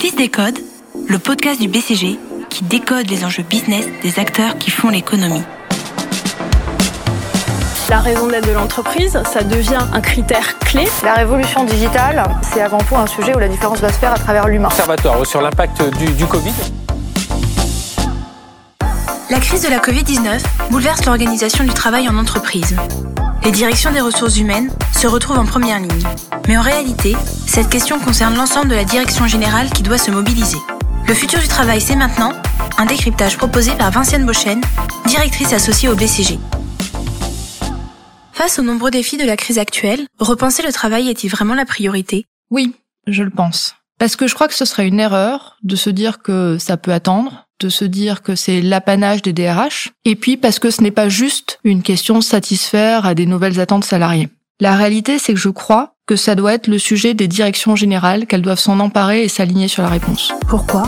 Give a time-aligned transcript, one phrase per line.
[0.00, 0.58] 10 Décode,
[1.08, 2.18] le podcast du BCG
[2.48, 5.42] qui décode les enjeux business des acteurs qui font l'économie.
[7.90, 10.88] La raison d'être de l'entreprise, ça devient un critère clé.
[11.04, 14.18] La révolution digitale, c'est avant tout un sujet où la différence va se faire à
[14.18, 14.68] travers l'humain.
[14.68, 16.54] Observatoire sur l'impact du, du Covid.
[19.28, 20.40] La crise de la Covid-19
[20.70, 22.74] bouleverse l'organisation du travail en entreprise.
[23.42, 26.06] Les directions des ressources humaines se retrouvent en première ligne.
[26.46, 27.16] Mais en réalité,
[27.46, 30.58] cette question concerne l'ensemble de la direction générale qui doit se mobiliser.
[31.08, 32.32] Le futur du travail, c'est maintenant
[32.76, 34.60] un décryptage proposé par Vinciane Beauchesne,
[35.06, 36.38] directrice associée au BCG.
[38.32, 42.26] Face aux nombreux défis de la crise actuelle, repenser le travail est-il vraiment la priorité?
[42.50, 42.74] Oui,
[43.06, 43.74] je le pense.
[44.00, 46.90] Parce que je crois que ce serait une erreur de se dire que ça peut
[46.90, 50.90] attendre, de se dire que c'est l'apanage des DRH, et puis parce que ce n'est
[50.90, 54.30] pas juste une question de satisfaire à des nouvelles attentes salariées.
[54.58, 58.24] La réalité, c'est que je crois que ça doit être le sujet des directions générales,
[58.24, 60.32] qu'elles doivent s'en emparer et s'aligner sur la réponse.
[60.48, 60.84] Pourquoi?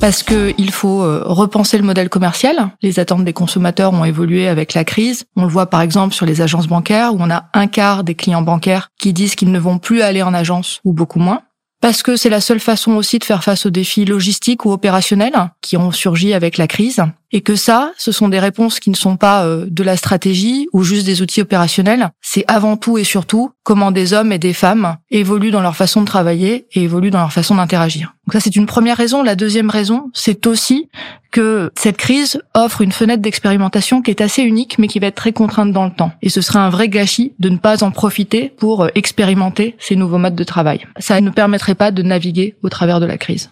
[0.00, 2.70] Parce que il faut euh, repenser le modèle commercial.
[2.82, 5.24] Les attentes des consommateurs ont évolué avec la crise.
[5.36, 8.16] On le voit par exemple sur les agences bancaires où on a un quart des
[8.16, 11.42] clients bancaires qui disent qu'ils ne vont plus aller en agence ou beaucoup moins
[11.80, 15.50] parce que c'est la seule façon aussi de faire face aux défis logistiques ou opérationnels
[15.62, 18.96] qui ont surgi avec la crise, et que ça, ce sont des réponses qui ne
[18.96, 23.04] sont pas euh, de la stratégie ou juste des outils opérationnels, c'est avant tout et
[23.04, 27.10] surtout comment des hommes et des femmes évoluent dans leur façon de travailler et évoluent
[27.10, 28.14] dans leur façon d'interagir.
[28.26, 29.22] Donc ça, c'est une première raison.
[29.22, 30.88] La deuxième raison, c'est aussi
[31.30, 35.14] que cette crise offre une fenêtre d'expérimentation qui est assez unique, mais qui va être
[35.14, 36.12] très contrainte dans le temps.
[36.22, 39.96] Et ce serait un vrai gâchis de ne pas en profiter pour euh, expérimenter ces
[39.96, 40.86] nouveaux modes de travail.
[40.98, 43.50] Ça ne permettrait pas de naviguer au travers de la crise.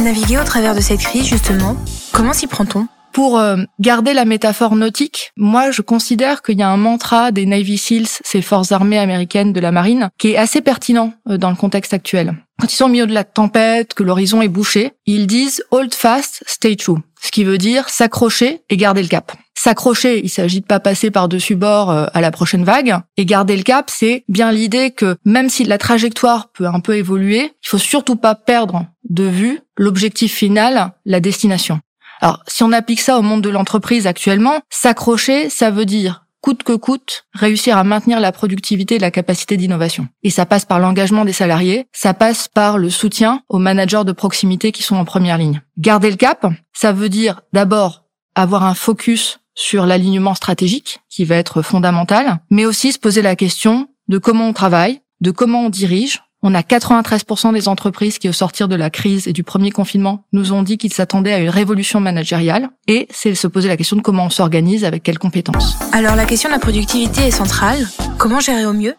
[0.00, 1.76] Naviguer au travers de cette crise, justement,
[2.12, 2.86] comment s'y prend-on?
[3.12, 7.46] Pour euh, garder la métaphore nautique, moi je considère qu'il y a un mantra des
[7.46, 11.50] Navy SEALs, ces forces armées américaines de la marine, qui est assez pertinent euh, dans
[11.50, 12.34] le contexte actuel.
[12.60, 15.94] Quand ils sont au milieu de la tempête, que l'horizon est bouché, ils disent hold
[15.94, 19.32] fast, stay true, ce qui veut dire s'accrocher et garder le cap.
[19.54, 22.96] S'accrocher, il s'agit de pas passer par-dessus bord euh, à la prochaine vague.
[23.16, 26.96] Et garder le cap, c'est bien l'idée que même si la trajectoire peut un peu
[26.96, 31.80] évoluer, il faut surtout pas perdre de vue l'objectif final, la destination.
[32.20, 36.62] Alors, si on applique ça au monde de l'entreprise actuellement, s'accrocher, ça veut dire coûte
[36.62, 40.08] que coûte, réussir à maintenir la productivité et la capacité d'innovation.
[40.22, 44.12] Et ça passe par l'engagement des salariés, ça passe par le soutien aux managers de
[44.12, 45.60] proximité qui sont en première ligne.
[45.78, 48.04] Garder le cap, ça veut dire d'abord
[48.34, 53.36] avoir un focus sur l'alignement stratégique qui va être fondamental, mais aussi se poser la
[53.36, 58.28] question de comment on travaille, de comment on dirige, on a 93% des entreprises qui,
[58.28, 61.38] au sortir de la crise et du premier confinement, nous ont dit qu'ils s'attendaient à
[61.38, 62.70] une révolution managériale.
[62.86, 65.76] Et c'est se poser la question de comment on s'organise, avec quelles compétences.
[65.92, 67.86] Alors la question de la productivité est centrale.
[68.18, 68.94] Comment gérer au mieux?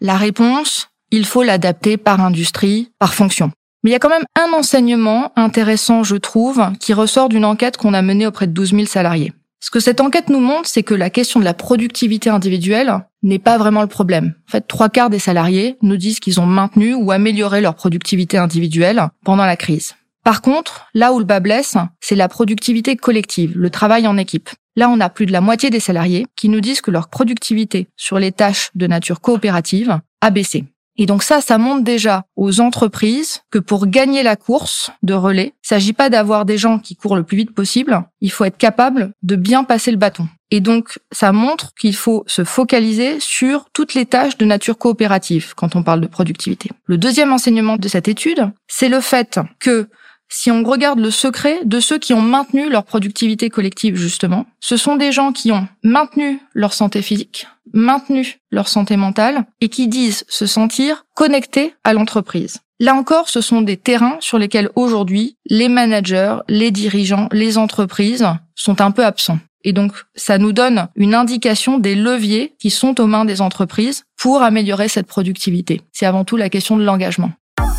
[0.00, 3.50] La réponse, il faut l'adapter par industrie, par fonction.
[3.82, 7.76] Mais il y a quand même un enseignement intéressant, je trouve, qui ressort d'une enquête
[7.76, 9.32] qu'on a menée auprès de 12 000 salariés.
[9.64, 13.38] Ce que cette enquête nous montre, c'est que la question de la productivité individuelle n'est
[13.38, 14.34] pas vraiment le problème.
[14.46, 18.36] En fait, trois quarts des salariés nous disent qu'ils ont maintenu ou amélioré leur productivité
[18.36, 19.94] individuelle pendant la crise.
[20.22, 24.50] Par contre, là où le bas blesse, c'est la productivité collective, le travail en équipe.
[24.76, 27.88] Là, on a plus de la moitié des salariés qui nous disent que leur productivité
[27.96, 30.66] sur les tâches de nature coopérative a baissé.
[30.96, 35.54] Et donc ça, ça montre déjà aux entreprises que pour gagner la course de relais,
[35.64, 38.56] il s'agit pas d'avoir des gens qui courent le plus vite possible, il faut être
[38.56, 40.28] capable de bien passer le bâton.
[40.50, 45.52] Et donc, ça montre qu'il faut se focaliser sur toutes les tâches de nature coopérative
[45.56, 46.70] quand on parle de productivité.
[46.84, 49.88] Le deuxième enseignement de cette étude, c'est le fait que
[50.28, 54.76] si on regarde le secret de ceux qui ont maintenu leur productivité collective, justement, ce
[54.76, 59.88] sont des gens qui ont maintenu leur santé physique, maintenu leur santé mentale et qui
[59.88, 62.60] disent se sentir connectés à l'entreprise.
[62.80, 68.26] Là encore, ce sont des terrains sur lesquels aujourd'hui les managers, les dirigeants, les entreprises
[68.54, 69.38] sont un peu absents.
[69.62, 74.04] Et donc, ça nous donne une indication des leviers qui sont aux mains des entreprises
[74.16, 75.80] pour améliorer cette productivité.
[75.92, 77.32] C'est avant tout la question de l'engagement.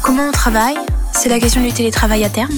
[0.03, 0.75] Comment on travaille?
[1.13, 2.51] C'est la question du télétravail à terme?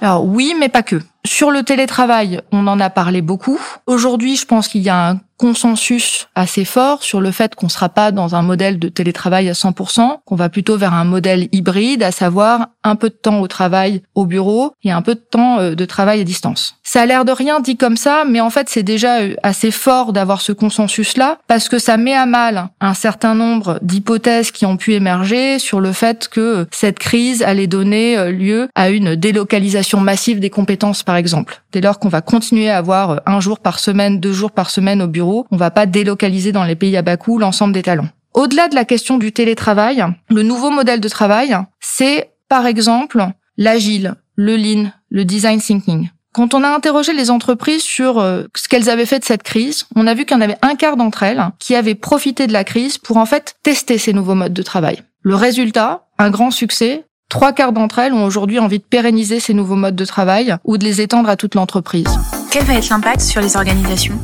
[0.00, 1.00] Alors oui, mais pas que.
[1.28, 3.60] Sur le télétravail, on en a parlé beaucoup.
[3.86, 7.70] Aujourd'hui, je pense qu'il y a un consensus assez fort sur le fait qu'on ne
[7.70, 11.48] sera pas dans un modèle de télétravail à 100%, qu'on va plutôt vers un modèle
[11.52, 15.20] hybride, à savoir un peu de temps au travail au bureau et un peu de
[15.20, 16.76] temps euh, de travail à distance.
[16.82, 19.70] Ça a l'air de rien dit comme ça, mais en fait c'est déjà euh, assez
[19.70, 24.66] fort d'avoir ce consensus-là parce que ça met à mal un certain nombre d'hypothèses qui
[24.66, 29.14] ont pu émerger sur le fait que cette crise allait donner euh, lieu à une
[29.14, 31.62] délocalisation massive des compétences par exemple.
[31.72, 35.02] Dès lors qu'on va continuer à avoir un jour par semaine, deux jours par semaine
[35.02, 38.08] au bureau, on va pas délocaliser dans les pays à bas coût l'ensemble des talents.
[38.34, 43.26] Au-delà de la question du télétravail, le nouveau modèle de travail, c'est par exemple
[43.56, 46.08] l'agile, le lean, le design thinking.
[46.32, 49.86] Quand on a interrogé les entreprises sur euh, ce qu'elles avaient fait de cette crise,
[49.96, 52.52] on a vu qu'il y en avait un quart d'entre elles qui avaient profité de
[52.52, 55.02] la crise pour en fait tester ces nouveaux modes de travail.
[55.22, 57.04] Le résultat, un grand succès.
[57.28, 60.78] Trois quarts d'entre elles ont aujourd'hui envie de pérenniser ces nouveaux modes de travail ou
[60.78, 62.08] de les étendre à toute l'entreprise.
[62.50, 64.18] Quel va être l'impact sur les organisations?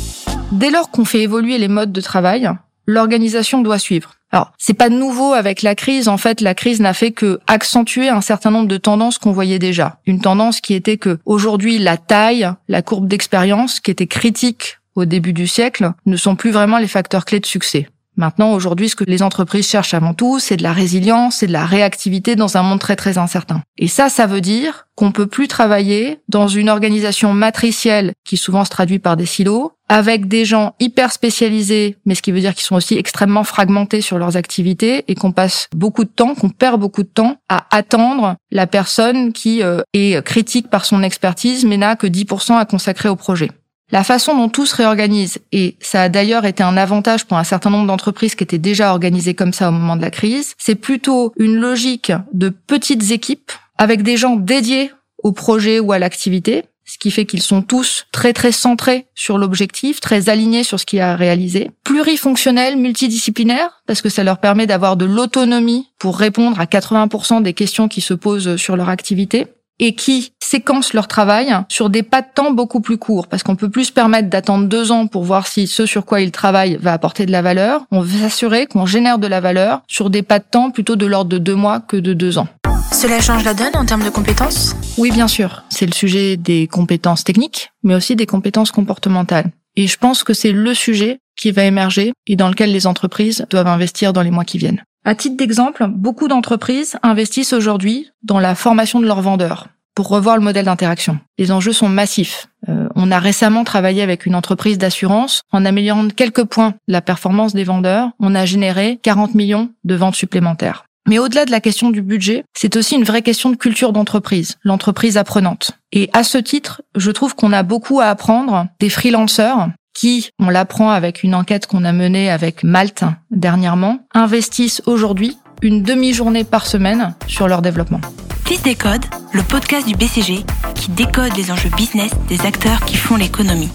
[0.53, 2.51] Dès lors qu'on fait évoluer les modes de travail,
[2.87, 4.15] l'organisation doit suivre.
[4.31, 6.09] Alors, c'est pas nouveau avec la crise.
[6.09, 9.59] En fait, la crise n'a fait que accentuer un certain nombre de tendances qu'on voyait
[9.59, 9.99] déjà.
[10.07, 15.05] Une tendance qui était que aujourd'hui, la taille, la courbe d'expérience, qui était critique au
[15.05, 17.87] début du siècle, ne sont plus vraiment les facteurs clés de succès.
[18.17, 21.53] Maintenant, aujourd'hui, ce que les entreprises cherchent avant tout, c'est de la résilience, c'est de
[21.53, 23.63] la réactivité dans un monde très très incertain.
[23.77, 28.65] Et ça, ça veut dire qu'on peut plus travailler dans une organisation matricielle qui souvent
[28.65, 32.55] se traduit par des silos, avec des gens hyper spécialisés, mais ce qui veut dire
[32.55, 36.51] qu'ils sont aussi extrêmement fragmentés sur leurs activités et qu'on passe beaucoup de temps, qu'on
[36.51, 41.65] perd beaucoup de temps à attendre la personne qui euh, est critique par son expertise,
[41.65, 43.51] mais n'a que 10% à consacrer au projet.
[43.93, 47.45] La façon dont tout se réorganise, et ça a d'ailleurs été un avantage pour un
[47.45, 50.75] certain nombre d'entreprises qui étaient déjà organisées comme ça au moment de la crise, c'est
[50.75, 54.91] plutôt une logique de petites équipes avec des gens dédiés
[55.23, 59.39] au projet ou à l'activité, ce qui fait qu'ils sont tous très très centrés sur
[59.39, 64.39] l'objectif, très alignés sur ce qu'il a à réaliser, plurifonctionnels, multidisciplinaires, parce que ça leur
[64.39, 68.89] permet d'avoir de l'autonomie pour répondre à 80% des questions qui se posent sur leur
[68.89, 69.47] activité,
[69.81, 73.57] et qui séquencent leur travail sur des pas de temps beaucoup plus courts, parce qu'on
[73.57, 76.79] peut plus se permettre d'attendre deux ans pour voir si ce sur quoi ils travaillent
[76.81, 77.83] va apporter de la valeur.
[77.91, 81.07] On veut s'assurer qu'on génère de la valeur sur des pas de temps plutôt de
[81.07, 82.49] l'ordre de deux mois que de deux ans.
[82.93, 84.77] Cela change la donne en termes de compétences?
[84.97, 85.65] Oui, bien sûr.
[85.69, 89.51] C'est le sujet des compétences techniques, mais aussi des compétences comportementales.
[89.77, 93.47] Et je pense que c'est le sujet qui va émerger et dans lequel les entreprises
[93.51, 94.83] doivent investir dans les mois qui viennent.
[95.05, 100.37] À titre d'exemple, beaucoup d'entreprises investissent aujourd'hui dans la formation de leurs vendeurs pour revoir
[100.37, 101.19] le modèle d'interaction.
[101.39, 102.49] Les enjeux sont massifs.
[102.69, 107.01] Euh, on a récemment travaillé avec une entreprise d'assurance en améliorant de quelques points la
[107.01, 108.11] performance des vendeurs.
[108.19, 110.85] On a généré 40 millions de ventes supplémentaires.
[111.07, 114.57] Mais au-delà de la question du budget, c'est aussi une vraie question de culture d'entreprise,
[114.65, 115.73] l'entreprise apprenante.
[115.93, 120.51] Et à ce titre, je trouve qu'on a beaucoup à apprendre des freelanceurs qui, on
[120.51, 126.67] l'apprend avec une enquête qu'on a menée avec Malte dernièrement, investissent aujourd'hui une demi-journée par
[126.67, 128.01] semaine sur leur développement.
[128.45, 130.45] Fils Décode, le podcast du BCG
[130.75, 133.71] qui décode les enjeux business des acteurs qui font l'économie.